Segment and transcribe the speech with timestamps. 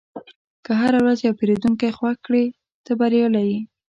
[0.65, 2.45] که هره ورځ یو پیرودونکی خوښ کړې،
[2.85, 3.59] ته بریالی یې.